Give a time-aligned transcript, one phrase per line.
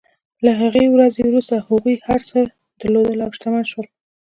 [0.45, 2.39] له هغې ورځې وروسته هغوی هر څه
[2.79, 3.87] درلودل او شتمن شول.